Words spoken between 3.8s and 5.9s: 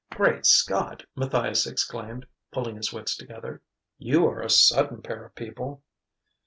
"You are a sudden pair of people!"